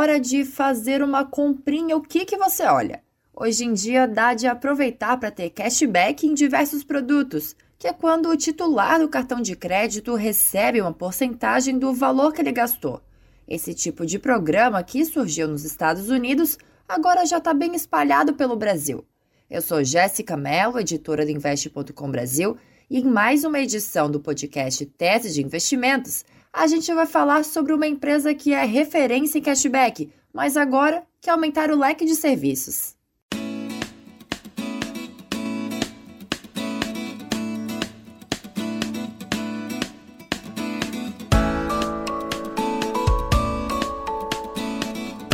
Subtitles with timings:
[0.00, 3.02] hora de fazer uma comprinha, o que, que você olha?
[3.34, 8.30] Hoje em dia dá de aproveitar para ter cashback em diversos produtos, que é quando
[8.30, 13.02] o titular do cartão de crédito recebe uma porcentagem do valor que ele gastou.
[13.46, 16.56] Esse tipo de programa que surgiu nos Estados Unidos
[16.88, 19.04] agora já está bem espalhado pelo Brasil.
[19.50, 22.56] Eu sou Jéssica Mello, editora do Investe.com Brasil,
[22.88, 27.72] e em mais uma edição do podcast Tese de Investimentos, a gente vai falar sobre
[27.72, 32.96] uma empresa que é referência em cashback, mas agora quer aumentar o leque de serviços.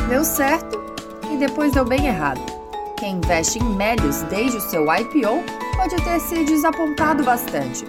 [0.08, 0.78] Deu certo
[1.32, 2.40] e depois deu bem errado.
[2.98, 5.42] Quem investe em Melios desde o seu IPO
[5.76, 7.84] pode ter se desapontado bastante.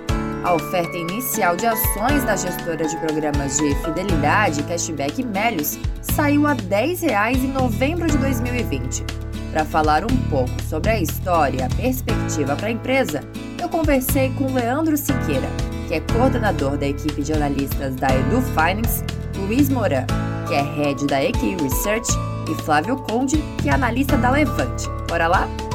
[0.48, 6.54] A oferta inicial de ações da gestora de programas de fidelidade cashback Melios saiu a
[6.54, 9.04] R$ 10 em novembro de 2020.
[9.52, 13.20] Para falar um pouco sobre a história e a perspectiva para a empresa,
[13.62, 15.50] eu conversei com Leandro Siqueira,
[15.90, 19.04] que é coordenador da equipe de analistas da Edu Finance,
[19.36, 20.06] Luiz Moran,
[20.48, 22.08] que é head da EQ Research,
[22.50, 24.88] e Flávio Conde, que é analista da Levante.
[25.10, 25.67] Bora lá?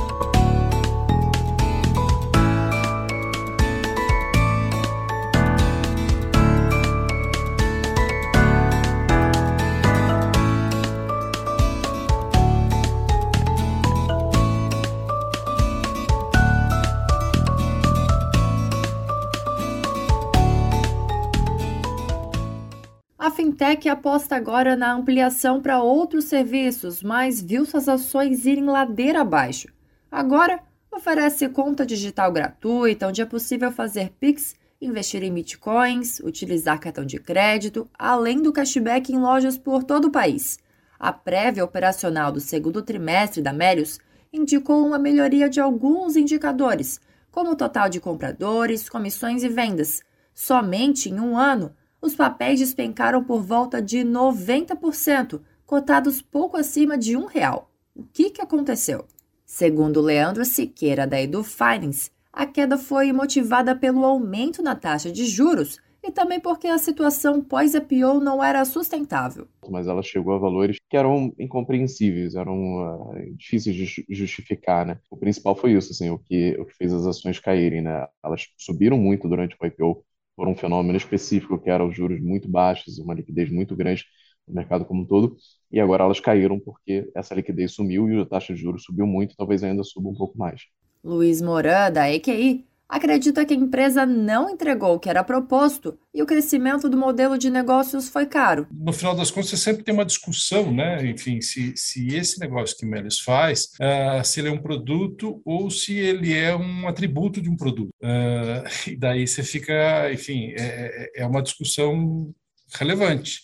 [23.63, 29.69] Fintech aposta agora na ampliação para outros serviços, mas viu suas ações irem ladeira abaixo.
[30.11, 30.59] Agora,
[30.91, 37.21] oferece conta digital gratuita, onde é possível fazer Pix, investir em bitcoins, utilizar cartão de
[37.21, 40.59] crédito, além do cashback em lojas por todo o país.
[40.99, 44.01] A prévia operacional do segundo trimestre da Melius
[44.33, 47.01] indicou uma melhoria de alguns indicadores,
[47.31, 50.03] como o total de compradores, comissões e vendas.
[50.35, 57.17] Somente em um ano, os papéis despencaram por volta de 90%, cotados pouco acima de
[57.17, 57.71] um real.
[57.95, 59.05] O que, que aconteceu?
[59.47, 65.27] Segundo Leandro Siqueira, da Edu Finance, a queda foi motivada pelo aumento na taxa de
[65.27, 69.47] juros e também porque a situação pós-IPO não era sustentável.
[69.71, 74.99] Mas ela chegou a valores que eram incompreensíveis, eram uh, difíceis de justificar, né?
[75.09, 78.07] O principal foi isso, assim, o que, o que fez as ações caírem, né?
[78.25, 80.05] Elas subiram muito durante o IPO,
[80.43, 84.05] por um fenômeno específico, que era os juros muito baixos uma liquidez muito grande
[84.45, 85.37] no mercado como um todo,
[85.71, 89.37] e agora elas caíram porque essa liquidez sumiu e a taxa de juros subiu muito,
[89.37, 90.63] talvez ainda suba um pouco mais.
[91.05, 96.23] Luiz Moran, da EQI, acredita que a empresa não entregou o que era proposto e
[96.23, 98.67] o crescimento do modelo de negócios foi caro.
[98.71, 101.03] No final das contas, você sempre tem uma discussão, né?
[101.07, 105.71] Enfim, se, se esse negócio que Melis faz, uh, se ele é um produto ou
[105.71, 107.89] se ele é um atributo de um produto.
[108.03, 112.31] Uh, e daí você fica, enfim, é, é, é uma discussão
[112.75, 113.41] relevante.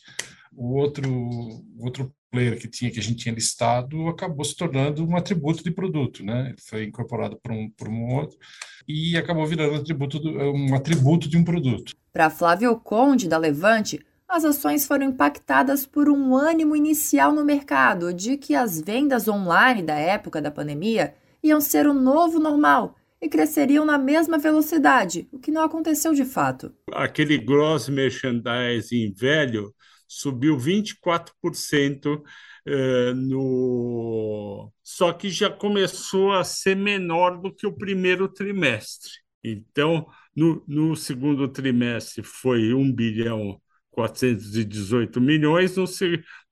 [0.52, 5.16] O outro, outro player que tinha que a gente tinha listado acabou se tornando um
[5.16, 6.54] atributo de produto, né?
[6.68, 8.38] Foi incorporado por um por um outro
[8.86, 11.94] e acabou virando atributo do, um atributo de um produto.
[12.12, 18.12] Para Flávio Conde da Levante, as ações foram impactadas por um ânimo inicial no mercado
[18.12, 23.28] de que as vendas online da época da pandemia iam ser o novo normal e
[23.28, 26.72] cresceriam na mesma velocidade, o que não aconteceu de fato.
[26.92, 29.74] Aquele gross merchandising velho
[30.06, 32.22] subiu 24%
[32.66, 34.72] eh, no.
[34.82, 39.10] Só que já começou a ser menor do que o primeiro trimestre.
[39.42, 45.84] Então, no, no segundo trimestre foi 1 bilhão 418 milhões, no,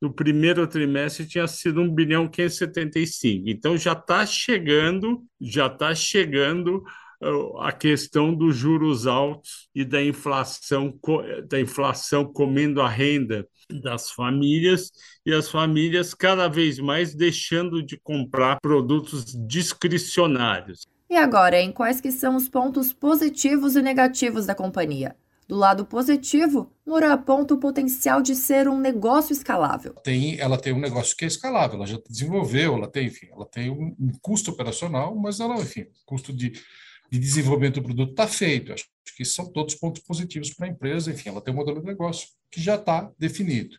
[0.01, 3.49] no primeiro trimestre tinha sido 1 bilhão 575.
[3.49, 6.83] Então já está chegando, já está chegando
[7.61, 10.99] a questão dos juros altos e da inflação,
[11.49, 14.93] da inflação comendo a renda das famílias
[15.25, 20.87] e as famílias cada vez mais deixando de comprar produtos discricionários.
[21.09, 25.17] E agora, em quais que são os pontos positivos e negativos da companhia?
[25.49, 29.95] Do lado positivo, Moura aponta o potencial de ser um negócio escalável.
[30.03, 33.47] Tem, ela tem um negócio que é escalável, ela já desenvolveu, ela tem, enfim, ela
[33.47, 36.53] tem um, um custo operacional, mas ela, enfim, custo de
[37.11, 38.73] de desenvolvimento do produto está feito.
[38.73, 38.85] Acho
[39.17, 41.11] que são todos pontos positivos para a empresa.
[41.11, 43.77] Enfim, ela tem um modelo de negócio que já está definido.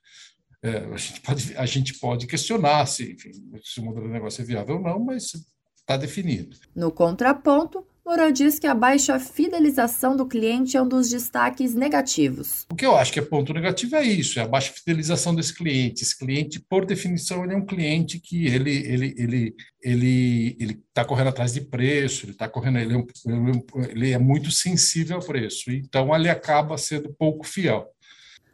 [0.61, 3.31] É, a, gente pode, a gente pode questionar se, enfim,
[3.63, 5.33] se o modelo de negócio é viável ou não, mas
[5.75, 6.57] está definido.
[6.75, 12.65] No contraponto, Moura diz que a baixa fidelização do cliente é um dos destaques negativos.
[12.71, 15.53] O que eu acho que é ponto negativo é isso, é a baixa fidelização desse
[15.53, 16.03] cliente.
[16.03, 21.03] Esse cliente, por definição, ele é um cliente que ele ele ele ele ele está
[21.03, 23.57] correndo atrás de preço, ele está correndo, ele é, um,
[23.89, 27.91] ele é muito sensível ao preço, então ele acaba sendo pouco fiel.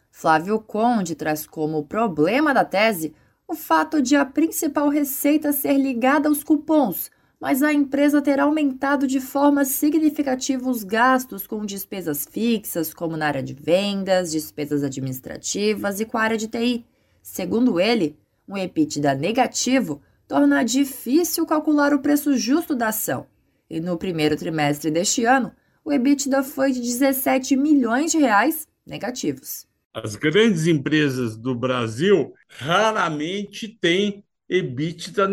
[0.09, 3.13] Flávio Conde traz como problema da tese
[3.47, 7.11] o fato de a principal receita ser ligada aos cupons
[7.43, 13.27] mas a empresa terá aumentado de forma significativa os gastos com despesas fixas, como na
[13.27, 16.85] área de vendas, despesas administrativas e com a área de TI.
[17.21, 18.15] Segundo ele,
[18.47, 23.27] um EBITDA negativo torna difícil calcular o preço justo da ação.
[23.69, 25.51] E no primeiro trimestre deste ano,
[25.83, 29.67] o EBITDA foi de 17 milhões de reais negativos.
[29.93, 35.27] As grandes empresas do Brasil raramente têm EBITDA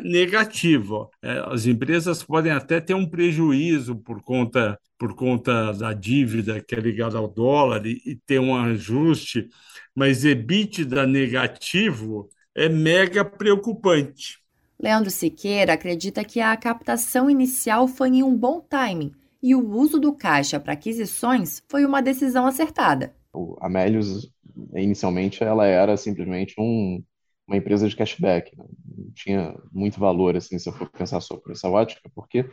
[0.00, 1.10] negativo.
[1.20, 6.76] É, as empresas podem até ter um prejuízo por conta, por conta da dívida que
[6.76, 9.48] é ligada ao dólar e, e ter um ajuste,
[9.92, 14.38] mas EBITDA negativo é mega preocupante.
[14.78, 19.12] Leandro Siqueira acredita que a captação inicial foi em um bom timing
[19.42, 23.12] e o uso do caixa para aquisições foi uma decisão acertada.
[23.60, 24.30] A Melius,
[24.74, 27.02] inicialmente, ela era simplesmente um,
[27.50, 28.56] uma empresa de cashback.
[28.56, 28.64] Né?
[28.96, 32.44] Não tinha muito valor, assim, se eu for pensar só por essa ótica, porque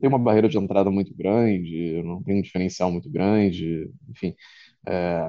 [0.00, 4.34] tem uma barreira de entrada muito grande, não tem um diferencial muito grande, enfim,
[4.86, 5.20] é,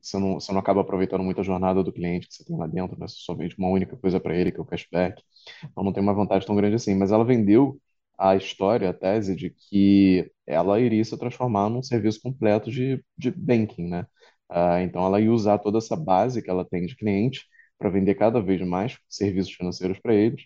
[0.00, 2.66] você, não, você não acaba aproveitando muito a jornada do cliente que você tem lá
[2.66, 3.06] dentro, né?
[3.08, 5.22] Você só vende uma única coisa para ele, que é o cashback.
[5.64, 6.94] Então não tem uma vantagem tão grande assim.
[6.94, 7.80] Mas ela vendeu
[8.18, 13.30] a história, a tese de que ela iria se transformar num serviço completo de, de
[13.30, 14.06] banking, né?
[14.48, 17.46] Ah, então ela ia usar toda essa base que ela tem de cliente
[17.78, 20.42] para vender cada vez mais serviços financeiros para eles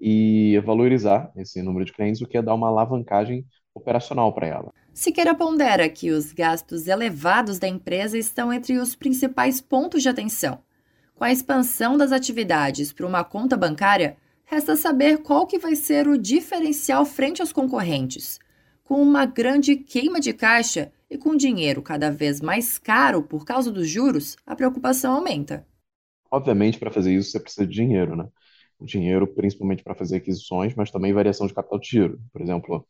[0.00, 4.72] e valorizar esse número de clientes, o que é dar uma alavancagem operacional para ela.
[4.92, 10.58] Siqueira pondera que os gastos elevados da empresa estão entre os principais pontos de atenção.
[11.14, 16.08] Com a expansão das atividades para uma conta bancária, resta saber qual que vai ser
[16.08, 18.38] o diferencial frente aos concorrentes.
[18.82, 23.70] Com uma grande queima de caixa e com dinheiro cada vez mais caro por causa
[23.70, 25.64] dos juros, a preocupação aumenta.
[26.32, 28.28] Obviamente, para fazer isso, você precisa de dinheiro, né?
[28.80, 32.20] Dinheiro principalmente para fazer aquisições, mas também variação de capital de giro.
[32.32, 32.86] Por exemplo,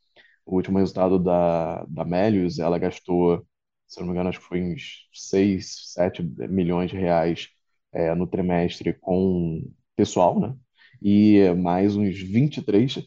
[0.46, 3.46] o último resultado da, da Melius, ela gastou,
[3.88, 7.48] se não me engano, acho que foi uns 6, 7 milhões de reais
[7.92, 9.62] é, no trimestre com
[9.96, 10.56] pessoal, né?
[11.02, 13.02] E mais uns 23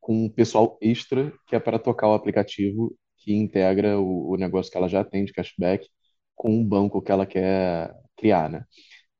[0.00, 4.78] com pessoal extra, que é para tocar o aplicativo que integra o, o negócio que
[4.78, 5.88] ela já tem de cashback
[6.36, 8.64] com o banco que ela quer criar, né?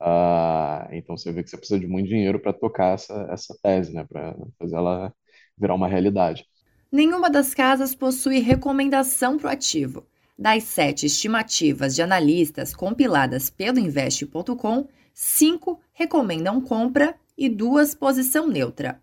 [0.04, 3.94] Uh, então você vê que você precisa de muito dinheiro para tocar essa, essa tese,
[3.94, 4.04] né?
[4.04, 5.14] Para fazer ela
[5.56, 6.46] virar uma realidade.
[6.92, 10.06] Nenhuma das casas possui recomendação para o ativo.
[10.38, 19.00] Das sete estimativas de analistas compiladas pelo Investe.com, cinco recomendam compra e duas posição neutra.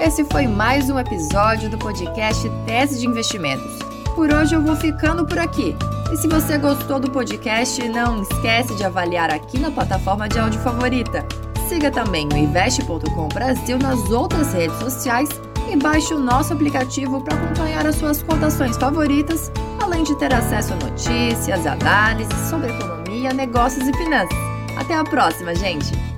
[0.00, 3.78] Esse foi mais um episódio do podcast Tese de Investimentos.
[4.14, 5.76] Por hoje eu vou ficando por aqui.
[6.10, 10.58] E se você gostou do podcast, não esquece de avaliar aqui na plataforma de áudio
[10.62, 11.26] favorita.
[11.68, 15.28] Siga também o Investe.com Brasil nas outras redes sociais
[15.70, 20.72] e baixe o nosso aplicativo para acompanhar as suas cotações favoritas, além de ter acesso
[20.72, 24.36] a notícias, análises sobre economia, negócios e finanças.
[24.78, 26.09] Até a próxima, gente!